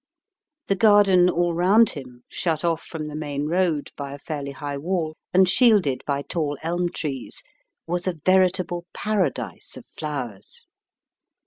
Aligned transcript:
The 0.65 0.75
garden 0.75 1.29
all 1.29 1.53
round 1.53 1.91
him, 1.91 2.23
shut 2.27 2.65
off 2.65 2.81
from 2.81 3.05
the 3.05 3.13
main 3.15 3.45
road 3.45 3.91
by 3.95 4.13
a 4.15 4.17
fairly 4.17 4.49
high 4.49 4.79
wall 4.79 5.15
and 5.31 5.47
shielded 5.47 6.01
by 6.07 6.23
tall 6.23 6.57
elm 6.63 6.89
trees, 6.89 7.43
was 7.85 8.07
a 8.07 8.19
veritable 8.25 8.87
para* 8.95 9.29
dise 9.29 9.77
of 9.77 9.85
flowers. 9.85 10.65